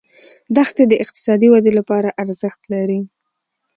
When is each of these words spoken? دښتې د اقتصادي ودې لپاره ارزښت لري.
دښتې 0.55 0.83
د 0.87 0.93
اقتصادي 1.03 1.47
ودې 1.51 1.71
لپاره 1.79 2.15
ارزښت 2.23 2.61
لري. 2.73 2.99